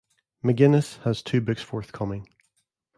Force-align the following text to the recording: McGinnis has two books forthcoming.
McGinnis 0.43 0.97
has 1.03 1.21
two 1.21 1.41
books 1.41 1.61
forthcoming. 1.61 2.27